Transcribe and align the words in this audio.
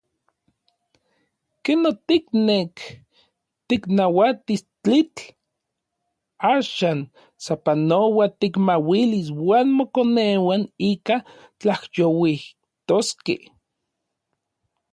Ken 1.63 1.81
otiknek 1.91 2.75
tiknauatis 3.67 4.61
tlitl, 4.83 5.23
axan 6.53 6.99
sapanoa 7.45 8.25
tikmauilis 8.39 9.27
uan 9.47 9.67
mokoneuan 9.77 10.63
ika 10.91 11.17
tlajyouijtoskej. 11.59 13.41